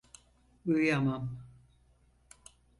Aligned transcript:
Uyuyamam. 0.65 1.23